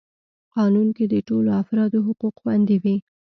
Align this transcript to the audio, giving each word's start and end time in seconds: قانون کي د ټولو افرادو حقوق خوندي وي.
قانون 0.55 0.87
کي 0.97 1.05
د 1.09 1.15
ټولو 1.27 1.49
افرادو 1.61 1.97
حقوق 2.07 2.33
خوندي 2.41 2.77
وي. 2.83 2.95